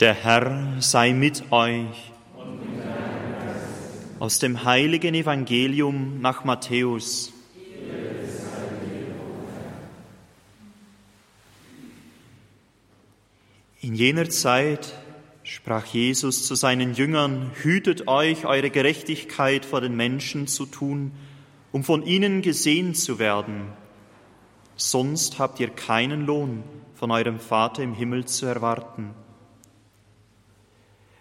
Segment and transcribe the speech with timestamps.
[0.00, 2.12] Der Herr sei mit euch.
[4.20, 7.32] Aus dem heiligen Evangelium nach Matthäus.
[13.80, 14.94] In jener Zeit
[15.42, 21.10] sprach Jesus zu seinen Jüngern, hütet euch, eure Gerechtigkeit vor den Menschen zu tun,
[21.72, 23.62] um von ihnen gesehen zu werden.
[24.76, 26.62] Sonst habt ihr keinen Lohn
[26.94, 29.12] von eurem Vater im Himmel zu erwarten.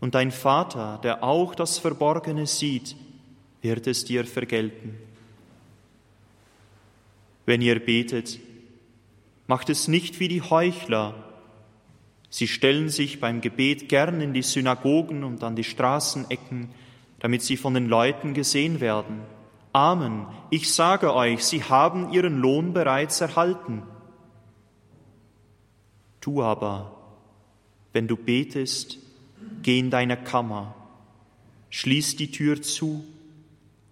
[0.00, 2.96] und dein Vater, der auch das Verborgene sieht,
[3.62, 4.98] wird es dir vergelten.
[7.46, 8.38] Wenn ihr betet,
[9.46, 11.14] macht es nicht wie die Heuchler.
[12.30, 16.70] Sie stellen sich beim Gebet gern in die Synagogen und an die Straßenecken,
[17.20, 19.20] damit sie von den Leuten gesehen werden.
[19.72, 23.82] Amen, ich sage euch, sie haben ihren Lohn bereits erhalten.
[26.20, 26.96] Du aber,
[27.92, 28.98] wenn du betest,
[29.62, 30.74] geh in deine Kammer,
[31.70, 33.04] schließ die Tür zu,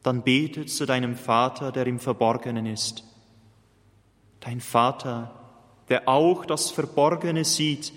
[0.02, 3.04] dann bete zu deinem Vater, der im Verborgenen ist.
[4.40, 5.34] Dein Vater,
[5.88, 7.92] der auch das Verborgene sieht,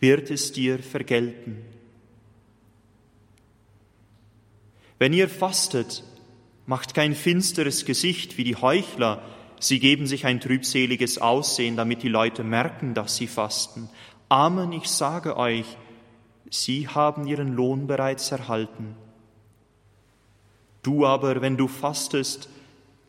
[0.00, 1.64] wird es dir vergelten.
[4.98, 6.04] Wenn ihr fastet,
[6.66, 9.22] macht kein finsteres Gesicht wie die Heuchler,
[9.58, 13.88] sie geben sich ein trübseliges Aussehen, damit die Leute merken, dass sie fasten.
[14.28, 15.64] Amen, ich sage euch,
[16.52, 18.94] sie haben ihren Lohn bereits erhalten.
[20.82, 22.48] Du aber, wenn du fastest,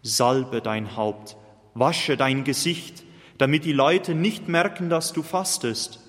[0.02, 1.36] salbe dein Haupt,
[1.74, 3.04] wasche dein Gesicht,
[3.38, 6.00] damit die Leute nicht merken, dass du fastest,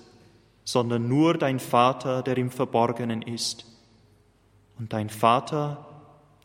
[0.63, 3.65] sondern nur dein Vater, der im Verborgenen ist.
[4.77, 5.85] Und dein Vater,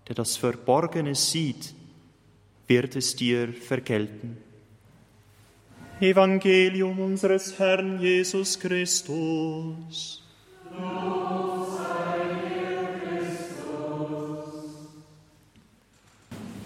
[0.09, 1.75] der das Verborgene sieht,
[2.67, 4.39] wird es dir vergelten.
[6.01, 10.25] Evangelium unseres Herrn Jesus Christus.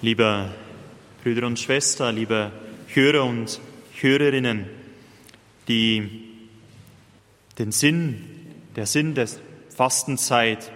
[0.03, 0.51] Liebe
[1.23, 2.53] Brüder und Schwestern, liebe
[2.89, 3.59] Hörer und
[3.95, 4.67] Hörerinnen,
[5.67, 6.29] die
[7.59, 8.23] den Sinn,
[8.77, 9.27] der Sinn der
[9.71, 10.71] Fastenzeit,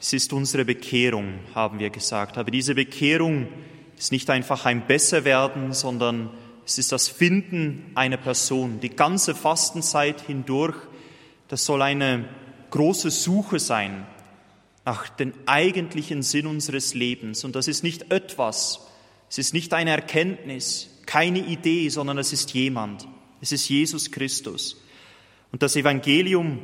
[0.00, 2.38] es ist unsere Bekehrung, haben wir gesagt.
[2.38, 3.46] Aber diese Bekehrung
[3.96, 6.30] ist nicht einfach ein Besserwerden, sondern
[6.66, 8.80] es ist das Finden einer Person.
[8.80, 10.76] Die ganze Fastenzeit hindurch
[11.54, 12.28] das soll eine
[12.70, 14.08] große Suche sein
[14.84, 17.44] nach dem eigentlichen Sinn unseres Lebens.
[17.44, 18.88] Und das ist nicht etwas,
[19.30, 23.06] es ist nicht eine Erkenntnis, keine Idee, sondern es ist jemand.
[23.40, 24.82] Es ist Jesus Christus.
[25.52, 26.58] Und das Evangelium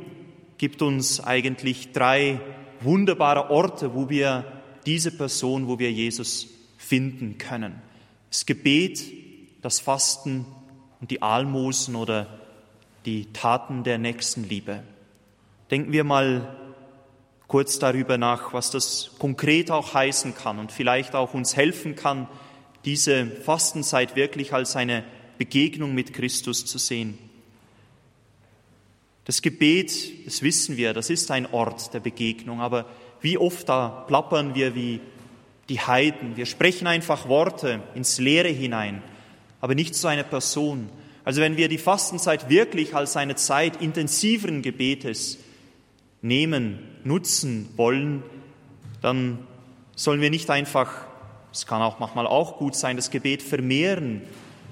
[0.57, 2.41] gibt uns eigentlich drei
[2.81, 7.81] wunderbare Orte, wo wir diese Person, wo wir Jesus finden können.
[8.29, 9.01] Das Gebet,
[9.61, 10.45] das Fasten
[10.99, 12.40] und die Almosen oder
[13.05, 14.83] die Taten der Nächstenliebe.
[15.69, 16.55] Denken wir mal
[17.47, 22.27] kurz darüber nach, was das konkret auch heißen kann und vielleicht auch uns helfen kann,
[22.85, 25.03] diese Fastenzeit wirklich als eine
[25.37, 27.17] Begegnung mit Christus zu sehen.
[29.25, 32.85] Das Gebet, das wissen wir, das ist ein Ort der Begegnung, aber
[33.21, 34.99] wie oft da plappern wir wie
[35.69, 36.37] die Heiden.
[36.37, 39.03] Wir sprechen einfach Worte ins Leere hinein,
[39.61, 40.89] aber nicht zu einer Person.
[41.23, 45.37] Also wenn wir die Fastenzeit wirklich als eine Zeit intensiveren Gebetes
[46.21, 48.23] nehmen, nutzen wollen,
[49.01, 49.39] dann
[49.95, 50.91] sollen wir nicht einfach,
[51.51, 54.21] es kann auch manchmal auch gut sein, das Gebet vermehren,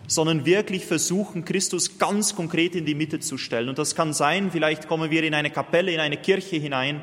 [0.08, 3.70] sondern wirklich versuchen, Christus ganz konkret in die Mitte zu stellen.
[3.70, 7.02] Und das kann sein, vielleicht kommen wir in eine Kapelle, in eine Kirche hinein,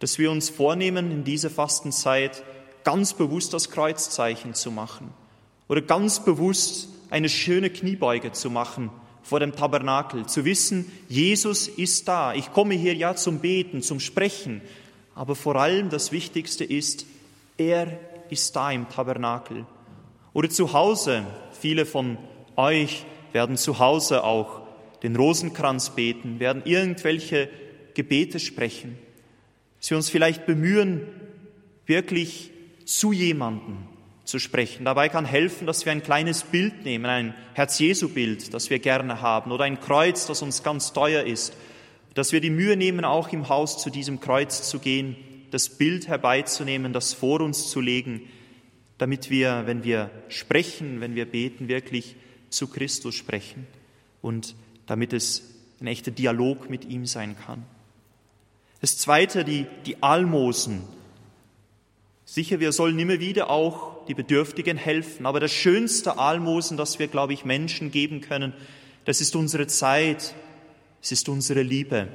[0.00, 2.42] dass wir uns vornehmen, in dieser Fastenzeit
[2.82, 5.12] ganz bewusst das Kreuzzeichen zu machen
[5.68, 8.90] oder ganz bewusst eine schöne Kniebeuge zu machen
[9.22, 12.32] vor dem Tabernakel, zu wissen, Jesus ist da.
[12.34, 14.60] Ich komme hier ja zum Beten, zum Sprechen,
[15.16, 17.06] aber vor allem das Wichtigste ist,
[17.58, 17.98] er
[18.30, 19.66] ist da im Tabernakel.
[20.32, 21.24] Oder zu Hause,
[21.60, 22.18] viele von
[22.54, 24.62] euch werden zu Hause auch
[25.02, 27.48] den Rosenkranz beten, werden irgendwelche
[27.94, 28.96] Gebete sprechen.
[29.86, 31.02] Wir uns vielleicht bemühen,
[31.86, 32.50] wirklich
[32.84, 33.78] zu jemandem
[34.26, 34.84] zu sprechen.
[34.84, 39.52] Dabei kann helfen, dass wir ein kleines Bild nehmen, ein Herz-Jesu-Bild, das wir gerne haben,
[39.52, 41.54] oder ein Kreuz, das uns ganz teuer ist,
[42.14, 45.16] Dass wir die Mühe nehmen, auch im Haus zu diesem Kreuz zu gehen,
[45.50, 48.22] das Bild herbeizunehmen, das vor uns zu legen,
[48.98, 52.16] damit wir, wenn wir sprechen, wenn wir beten, wirklich
[52.48, 53.66] zu Christus sprechen
[54.22, 54.54] und
[54.86, 55.42] damit es
[55.80, 57.64] ein echter Dialog mit ihm sein kann.
[58.80, 60.82] Das Zweite, die, die Almosen.
[62.28, 67.06] Sicher, wir sollen immer wieder auch die Bedürftigen helfen, aber das schönste Almosen, das wir,
[67.06, 68.52] glaube ich, Menschen geben können,
[69.04, 70.34] das ist unsere Zeit,
[71.00, 72.08] es ist unsere Liebe.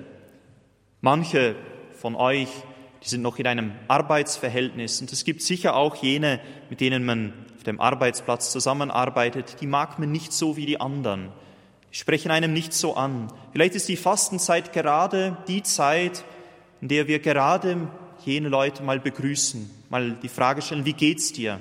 [0.99, 1.55] Manche
[1.93, 2.49] von euch,
[3.01, 7.33] die sind noch in einem Arbeitsverhältnis und es gibt sicher auch jene, mit denen man
[7.55, 11.29] auf dem Arbeitsplatz zusammenarbeitet, die mag man nicht so wie die anderen.
[11.89, 13.31] Die sprechen einem nicht so an.
[13.53, 16.25] Vielleicht ist die Fastenzeit gerade die Zeit,
[16.81, 17.87] in der wir gerade
[18.25, 21.59] jene Leute mal begrüßen, mal die Frage stellen, wie geht's dir?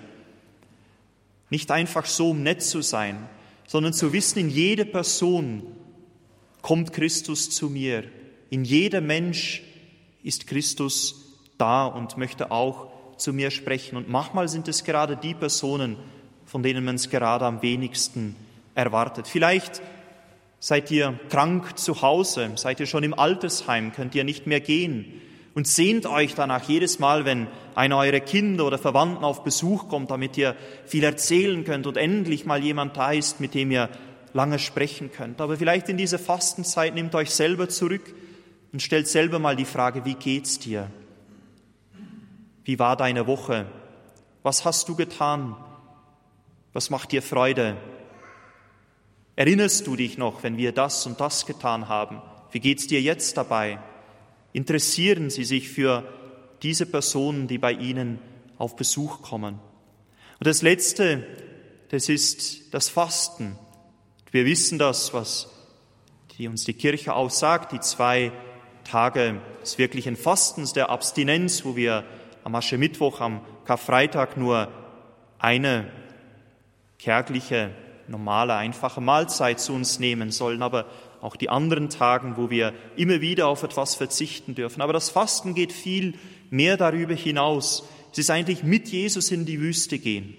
[1.50, 3.28] Nicht einfach so, um nett zu sein,
[3.66, 5.64] sondern zu wissen, in jede Person
[6.62, 8.04] kommt Christus zu mir.
[8.48, 9.62] In jeder Mensch
[10.22, 13.96] ist Christus da und möchte auch zu mir sprechen.
[13.96, 15.96] Und manchmal sind es gerade die Personen,
[16.46, 18.36] von denen man es gerade am wenigsten
[18.76, 19.26] erwartet.
[19.26, 19.82] Vielleicht
[20.60, 25.20] seid ihr krank zu Hause, seid ihr schon im Altersheim, könnt ihr nicht mehr gehen
[25.54, 30.10] und sehnt euch danach jedes Mal, wenn einer eurer Kinder oder Verwandten auf Besuch kommt,
[30.10, 30.56] damit ihr
[30.86, 33.88] viel erzählen könnt und endlich mal jemand da ist, mit dem ihr
[34.32, 35.40] lange sprechen könnt.
[35.40, 38.14] Aber vielleicht in dieser Fastenzeit nehmt euch selber zurück
[38.72, 40.88] und stellt selber mal die Frage, wie geht's dir?
[42.64, 43.66] Wie war deine Woche?
[44.42, 45.56] Was hast du getan?
[46.72, 47.76] Was macht dir Freude?
[49.34, 52.22] Erinnerst du dich noch, wenn wir das und das getan haben?
[52.52, 53.80] Wie geht's dir jetzt dabei?
[54.52, 56.04] Interessieren Sie sich für
[56.62, 58.18] diese Personen, die bei Ihnen
[58.58, 59.58] auf Besuch kommen?
[60.38, 61.26] Und das Letzte,
[61.90, 63.58] das ist das Fasten.
[64.30, 65.48] Wir wissen das, was
[66.40, 68.32] die uns die Kirche auch sagt, die zwei
[68.84, 72.04] Tage des wirklichen Fastens, der Abstinenz, wo wir
[72.44, 74.68] am Aschermittwoch, am Karfreitag nur
[75.38, 75.90] eine
[76.98, 77.72] kärgliche,
[78.08, 80.86] normale, einfache Mahlzeit zu uns nehmen sollen, aber
[81.20, 84.80] auch die anderen Tagen, wo wir immer wieder auf etwas verzichten dürfen.
[84.80, 86.14] Aber das Fasten geht viel
[86.50, 87.88] mehr darüber hinaus.
[88.12, 90.34] Es ist eigentlich mit Jesus in die Wüste gehen.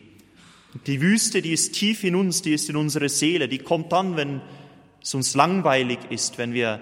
[0.87, 4.15] Die Wüste, die ist tief in uns, die ist in unserer Seele, die kommt dann,
[4.15, 4.41] wenn
[5.01, 6.79] es uns langweilig ist, wenn wir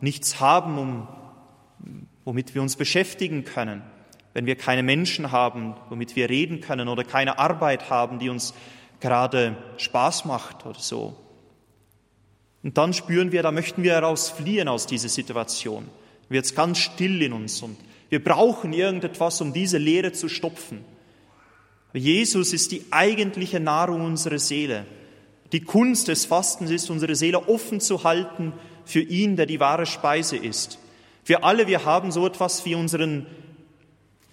[0.00, 1.08] nichts haben, um,
[2.24, 3.82] womit wir uns beschäftigen können
[4.34, 8.54] wenn wir keine Menschen haben, womit wir reden können oder keine Arbeit haben, die uns
[9.00, 11.16] gerade Spaß macht oder so.
[12.62, 15.88] Und dann spüren wir, da möchten wir herausfliehen aus dieser Situation.
[16.28, 17.76] Wird es ganz still in uns und
[18.08, 20.84] wir brauchen irgendetwas, um diese Leere zu stopfen.
[21.92, 24.86] Jesus ist die eigentliche Nahrung unserer Seele.
[25.52, 28.52] Die Kunst des Fastens ist, unsere Seele offen zu halten
[28.84, 30.78] für ihn, der die wahre Speise ist.
[31.24, 33.26] Wir alle, wir haben so etwas wie unseren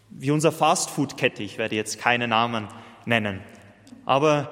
[0.09, 2.67] wie unser Fastfood-Kette, ich werde jetzt keine Namen
[3.05, 3.41] nennen,
[4.05, 4.49] aber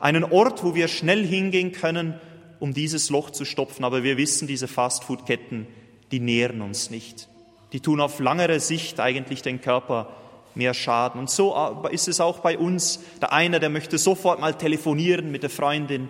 [0.00, 2.20] einen Ort, wo wir schnell hingehen können,
[2.60, 3.84] um dieses Loch zu stopfen.
[3.84, 5.66] Aber wir wissen, diese Fastfood-Ketten,
[6.10, 7.28] die nähren uns nicht.
[7.72, 10.08] Die tun auf langere Sicht eigentlich den Körper
[10.54, 11.20] mehr Schaden.
[11.20, 11.54] Und so
[11.90, 13.00] ist es auch bei uns.
[13.20, 16.08] Der eine, der möchte sofort mal telefonieren mit der Freundin,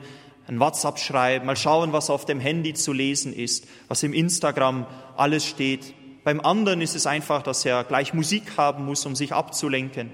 [0.48, 4.86] ein WhatsApp schreiben, mal schauen, was auf dem Handy zu lesen ist, was im Instagram
[5.16, 5.92] alles steht.
[6.24, 10.10] Beim anderen ist es einfach, dass er gleich Musik haben muss, um sich abzulenken.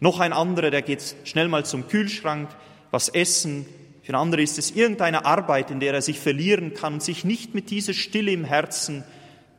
[0.00, 2.48] Noch ein anderer, der geht schnell mal zum Kühlschrank,
[2.90, 3.66] was essen.
[4.04, 7.24] Für einen anderen ist es irgendeine Arbeit, in der er sich verlieren kann und sich
[7.24, 9.02] nicht mit dieser Stille im Herzen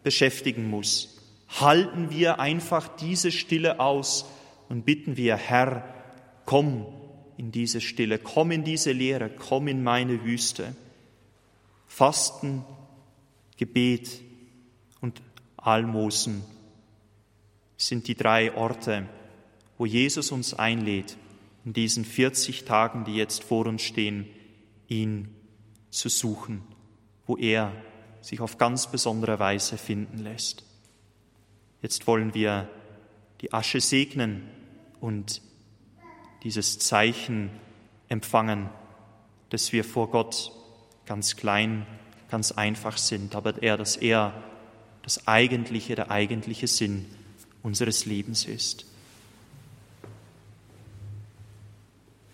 [0.04, 1.20] beschäftigen muss.
[1.50, 4.30] Halten wir einfach diese Stille aus
[4.70, 5.84] und bitten wir, Herr,
[6.46, 6.86] komm
[7.38, 10.76] in diese Stille, komm in diese Leere, komm in meine Wüste.
[11.88, 12.64] Fasten,
[13.58, 14.22] Gebet
[15.02, 15.24] und
[15.58, 16.44] Almosen
[17.78, 19.08] sind die drei Orte,
[19.80, 21.18] wo Jesus uns einlädt,
[21.66, 24.28] in diesen 40 Tagen, die jetzt vor uns stehen,
[24.88, 25.34] ihn
[25.90, 26.62] zu suchen,
[27.26, 27.72] wo er
[28.22, 30.64] sich auf ganz besondere Weise finden lässt.
[31.82, 32.70] Jetzt wollen wir
[33.42, 34.50] die Asche segnen
[35.00, 35.42] und
[36.44, 37.50] dieses Zeichen
[38.10, 38.70] empfangen,
[39.50, 40.52] dass wir vor Gott
[41.06, 41.86] ganz klein,
[42.30, 44.44] ganz einfach sind, aber er, dass er
[45.04, 47.06] das eigentliche, der eigentliche Sinn
[47.62, 48.86] unseres Lebens ist.